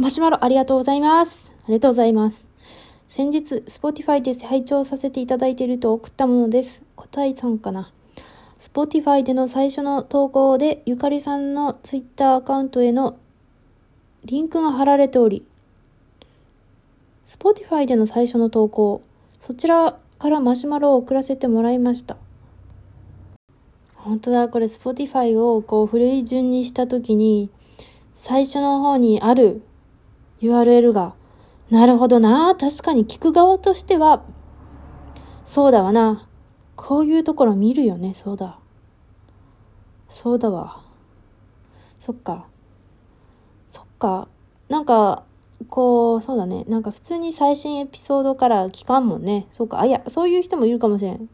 [0.00, 1.52] マシュマロありがとうございます。
[1.64, 2.46] ありがとうございます。
[3.08, 6.84] 先日、Spotify で拝聴させていただいていると送ったものです。
[6.94, 7.90] 答えさんかな
[8.60, 13.18] ？Spotify での最初の投稿で、ゆかりさんの Twitter アカウントへの
[14.24, 15.44] リンクが貼られており、
[17.26, 19.02] Spotify での最初の投稿、
[19.40, 22.16] そちらからマシュマロを送らせてもらいました。
[23.96, 27.50] 本当だ、これ Spotify をこう古い順にしたときに、
[28.14, 29.62] 最初の方にある
[30.40, 31.14] URL が、
[31.70, 34.22] なるほどな、確かに聞く側としては、
[35.44, 36.26] そうだわな。
[36.76, 38.58] こういうところ見るよね、そうだ。
[40.08, 40.82] そうだわ。
[41.96, 42.46] そっか。
[43.66, 44.28] そっか。
[44.68, 45.24] なんか、
[45.68, 46.64] こう、そうだね。
[46.68, 49.48] なんか普通に最新エピソードから聞かんもんね。
[49.52, 49.80] そうか。
[49.80, 51.28] あ、いや、そういう人もいるかもしれん。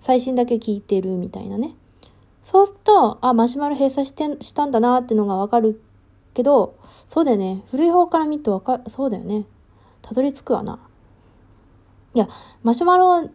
[0.00, 1.76] 最新だけ聞いてるみたいなね。
[2.42, 5.80] そうすると、あ、マシュマロ閉鎖して、したんだなってのがわかる
[6.34, 6.74] けど、
[7.06, 7.62] そうだよね。
[7.70, 9.44] 古い方から見るとわかる、そうだよね。
[10.00, 10.78] たどり着くわな。
[12.14, 12.28] いや、
[12.62, 13.28] マシュマロ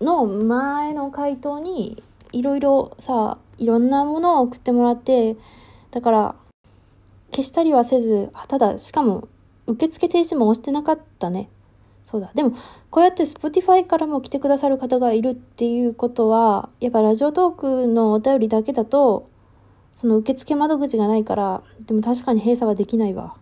[0.00, 2.02] の前の回答に、
[2.32, 5.36] いろいろさ、いろんなものを送ってもらって、
[5.90, 6.34] だから、
[7.32, 9.28] 消したりはせず、あ、ただ、しかも、
[9.66, 11.48] 受付停止も押してなかったね。
[12.06, 12.32] そうだ。
[12.34, 12.52] でも、
[12.90, 19.29] こうやって Spotify からも来てくださる方がいるっていうことは、やっぱラジオトークのお便りだけだと、
[19.92, 23.36] その受付窓口がないから、でも確かに閉鎖はできないわ。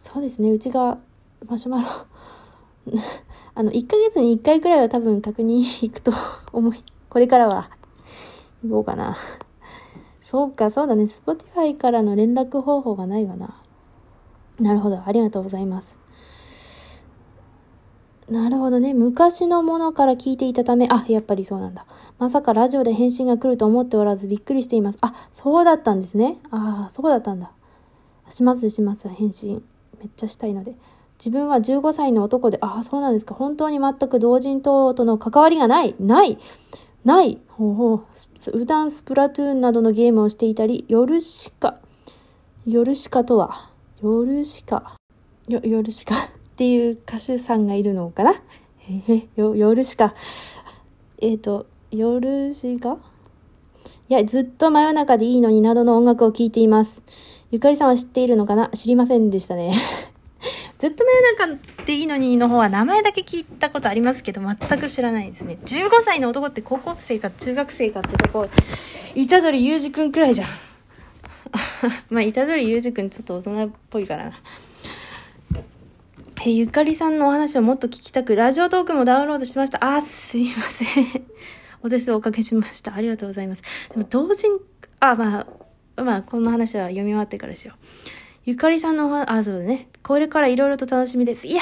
[0.00, 0.98] そうですね、うちが
[1.46, 1.86] マシュマロ
[3.54, 6.12] あの、1ヶ月に1回くらいは多分確認行くと
[6.52, 7.70] 思い、これからは
[8.62, 9.16] 行こうかな。
[10.22, 11.04] そうか、そうだね。
[11.04, 13.60] Spotify からの連絡方法がないわな。
[14.60, 15.02] なるほど。
[15.04, 15.98] ありがとうございます。
[18.30, 18.94] なるほどね。
[18.94, 21.84] 昔のものから聞いていたため、あ、やっぱりそうなんだ。
[22.18, 24.98] まさかラジオで返信が来ると思っておらずびっくりしています。
[25.00, 26.38] あ、そうだったんですね。
[26.52, 27.50] ああ、そうだったんだ。
[28.28, 29.64] しますします、返信。
[29.98, 30.76] めっちゃしたいので。
[31.18, 33.34] 自分は15歳の男で、ああ、そうなんですか。
[33.34, 35.96] 本当に全く同人等との関わりがない。
[35.98, 36.38] ない
[37.04, 38.00] ないほうほう。
[38.52, 41.80] 普段スプラトゥーンなどのゲームをしていたり、夜しか、
[42.64, 43.70] 夜しかとは、
[44.00, 44.94] 夜しか、
[45.48, 46.14] よ、夜しか
[46.60, 48.34] っていう歌手さんがいるのかな？
[48.86, 50.14] えへ、よ、夜しか、
[51.22, 52.98] えっ、ー、と、夜しか
[54.10, 57.00] いや、ずっと真夜中でいいのになどの音楽を聴いています。
[57.50, 58.68] ゆかりさんは知っているのかな？
[58.74, 59.74] 知りませんでしたね。
[60.78, 61.10] ずっと真
[61.46, 65.56] 夜中でいいのにの方は名前だけ聞いたことありますけど、全く知らないですね。
[65.64, 68.50] 15歳の男って高校生か中学生かってとこ、
[69.14, 70.48] 板取裕二くんくらいじゃん。
[72.12, 74.32] まあ、板取裕二くんちょっと大人っぽいからな。
[76.42, 79.84] えゆかりさんのお話をもっと聞きたく、ラジオトークもダウンロードしました。
[79.84, 80.88] あ、すいません。
[81.82, 82.94] お手数おかけしました。
[82.94, 83.62] ありがとうございます。
[83.90, 84.58] でも、同人、
[85.00, 85.46] あ、ま
[85.96, 87.74] あ、まあ、この話は読み終わってからですよ。
[88.46, 89.88] ゆかりさんのお話、あ、そうだね。
[90.02, 91.46] これからいろいろと楽しみです。
[91.46, 91.60] いや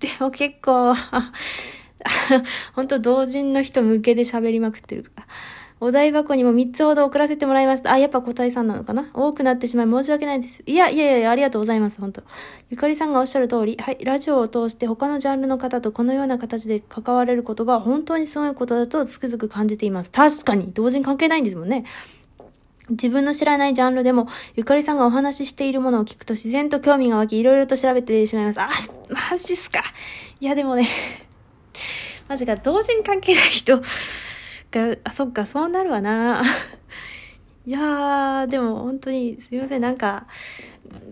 [0.00, 0.94] でも結構、
[2.74, 5.26] 本当同人の人向けで喋りまくってるから。
[5.80, 7.92] お題箱にも3つほど送らせてもらいました。
[7.92, 9.10] あ、やっぱ答えさんなのかな？
[9.14, 10.62] 多くなってしまい申し訳ないです。
[10.66, 12.22] いや、いやいや、ありがとうございます、本当
[12.70, 20.10] ゆかりさんがおっしゃる通り、はい、ラジオを通して他のジャンルの方とこのような形で関われることが本当にすごいことだとつくづく感じています。
[20.10, 21.84] 確かに、同人関係ないんですもんね。
[22.90, 28.60] 自分の知らないジャンルでも、ゆかりさんがお話ししているものを聞くと自然と興味が湧き、いろいろと調べてしまいます。
[28.60, 28.68] あ、
[29.10, 29.82] マジっすか。
[30.40, 30.86] いや、でもね
[32.28, 33.80] マジか、同人関係ない人
[34.70, 36.42] が、あ、そっか、そうなるわな。
[37.66, 40.26] いやー、でも本当にすいません、なんか、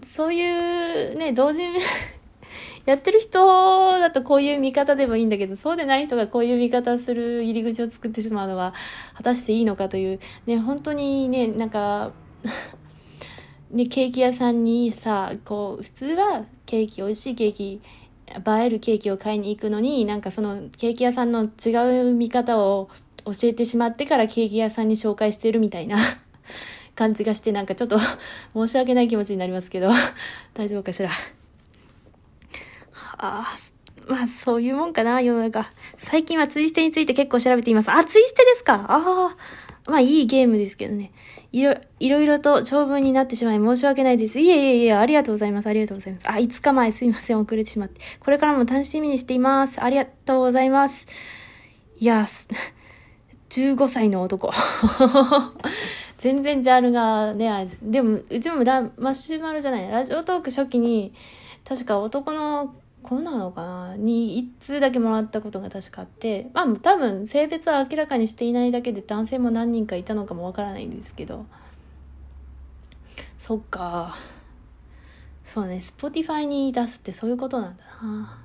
[0.04, 1.72] そういうね、同人
[2.86, 8.74] やってる人だとこういう見方でもいいんだけど、そうでない人がこういう見方する入り口を作ってしまうのは、
[9.14, 12.12] 果たしていいのかという、ね、本当にね、なんか
[13.70, 17.80] ね、ケーキ屋さんにさ、こう、普通はケーキ、美味しいケーキ、
[18.28, 22.88] 映えるケーキを買いに行くのに、なんかそのケーキ屋さんの違う見方を
[23.26, 25.98] 教えてしまってからケーキ屋さんに紹介してるみたいな
[26.96, 27.98] 感じがしてなんかちょっと
[28.54, 29.90] 申し訳ない気持ちになりますけど
[30.54, 31.10] 大丈夫かしら？
[33.18, 33.56] ああ、
[34.06, 35.70] まあそういうもんかな、世の中。
[35.98, 37.90] 最近はツイステについて結構調べています。
[37.90, 38.74] あ、ツイステですか？
[38.88, 39.36] ああ。
[39.90, 41.12] まあいいゲームですけどね。
[41.52, 44.40] いろ、いろいろと長文になってしまい申し訳ないです。
[44.40, 45.68] いえいえいえ、ありがとうございます。
[45.68, 46.28] ありがとうございます。
[46.28, 47.38] あ、5日前すいません。
[47.40, 48.00] 遅れてしまって。
[48.20, 49.82] これからも楽しみにしています。
[49.82, 51.06] ありがとうございます。
[51.98, 52.26] いや、
[53.50, 54.50] 15歳の男。
[56.18, 61.12] 全然ジャンルがね、でも、うちもラマシュマロじゃない、ラジオトーク初期に、
[61.64, 63.96] 確か男の子なのかな？
[63.96, 71.46] に1通だけもらったことが確かあって、まあ多分性別は明らかにしていないだけで男性も何人かいたのかもわからないんですけど、
[73.38, 74.16] そっか。
[75.44, 78.38] そうね Spotify に出すってそういうことなんだな。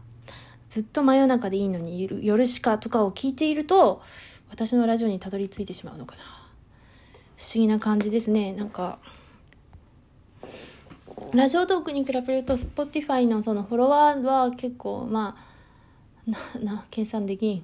[0.70, 4.02] ずっと真夜中でいいのに夜しかとかを聞いていると
[4.52, 6.22] 私のラジオにたどり着いてしまうのかな。
[7.38, 8.52] 不思議な感じですね。
[8.54, 9.00] なんか
[11.34, 15.38] ラジオトークに比べると Spotify のそのフォロワーは結構ま
[16.28, 17.64] あなな計算できん。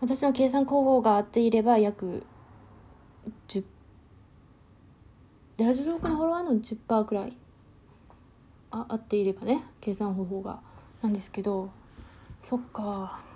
[0.00, 2.24] 私の計算方法が合っていれば約
[3.48, 3.64] 10
[5.58, 7.36] ラジオトークのフォロワーの10%くらい。
[8.70, 10.60] あ合っていればね計算方法が。
[11.02, 11.70] なんですけど
[12.40, 13.35] そっか。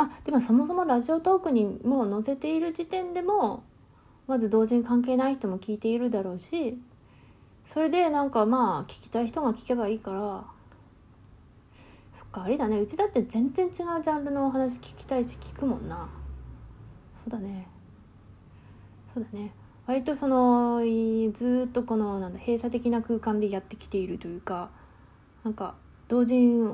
[0.00, 3.62] まあでもそもそもラジオトークにもう載せている時点でも
[4.26, 6.78] まず同人関係ない人も聞いているだろうし
[7.66, 10.44] それでなんかまあ聞きたい人が聞けばいいから
[12.14, 12.80] そっかあれだね。
[12.80, 16.08] うちだって全然違うジャンルのお話聞きたいし聞くもんな。
[17.22, 17.68] そうだね。
[19.12, 19.52] そうだね。
[19.86, 20.80] 割とその
[21.34, 24.70] ずっとこのなんだ閉鎖的な空間でやってきているというか
[25.44, 25.74] なんか
[26.10, 26.68] 同人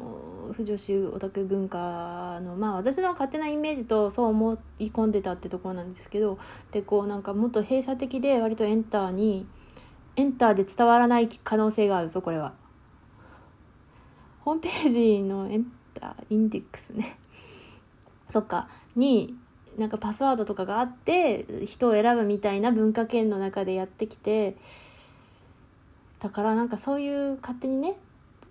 [0.51, 6.39] 不女子オタク文化のまあ私の勝手なイメージとそう思い込んでたってところなんですけど
[6.71, 9.47] でこうなんかもっと閉鎖的で割とエンターに
[10.17, 12.55] エンターで伝わらない可能性があるぞこれは。
[14.41, 17.19] ホームページのエンターインデックスね
[18.31, 19.35] そっかに
[19.77, 24.57] なんかパスワードとかがあって人を選ぶみたいな文化圏の中でやってきて
[26.21, 27.97] だからなんかそういう勝手にね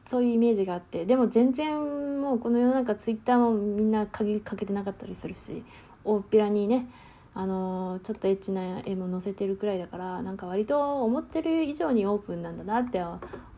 [0.06, 5.63] そういうイメージがあってでも全然もうこの世の中ツイッターもみんな鍵かけてなかったりするし
[6.04, 6.88] 大っぴらにね
[7.34, 13.02] あのちょっとエッチな絵も載せてるくらいだからなんか割と思ってる以上にオープンなんだなって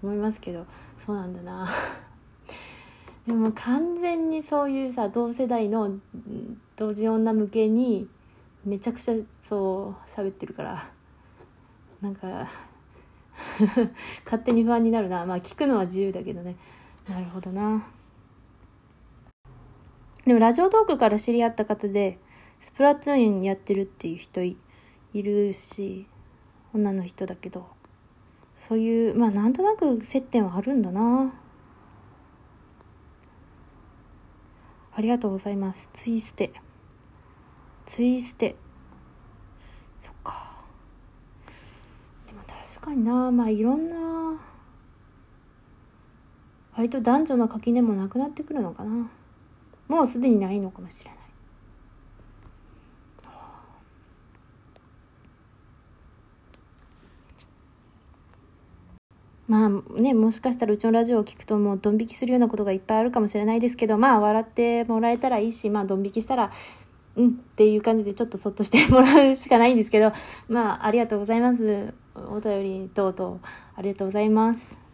[0.01, 0.65] 思いますけど
[0.97, 1.69] そうなんだな。
[3.27, 5.91] でも完全にそういうさ同世代の
[6.77, 8.07] 同時女向けに
[8.65, 10.89] めちゃくちゃそう喋ってるから
[12.01, 12.47] なんか
[14.25, 15.25] 勝手に不安になるな。
[15.25, 16.55] まあ聞くのは自由だけどね。
[17.09, 17.87] なるほどな。
[20.25, 22.19] でもラジオトークから知り合った方で
[22.59, 24.57] スプラトゥーンやってるっていう人い
[25.13, 26.05] るし
[26.73, 27.65] 女の人だけど
[28.57, 31.33] そういうまあなんとなく接点はあるんだな。
[34.93, 35.89] ありがとうございます。
[35.93, 36.51] ツイステ。
[37.87, 38.55] ツイステ
[39.97, 40.61] そっか
[42.27, 42.41] でも
[42.75, 43.31] 確かにな。
[43.31, 44.39] まあいろんな
[46.75, 49.09] 割と男女の垣根もなくなってくるのかな。
[49.87, 51.17] もうすでにないのかもしれない。
[59.47, 59.69] まあ
[60.01, 66.51] ね、もしかしたらうちのラジオを聞くともうドン引きするようなことがいっぱいあるかもしれないですけど、まあ笑ってもらえたらいいし、まあドン引きしたら、
[67.15, 70.11] うんっていう感じでちょっとそっとしてもらうしかないんですけど、
[70.49, 71.93] まあありがとうございます。
[72.29, 73.39] お便り等々
[73.75, 74.86] ありがとうございます。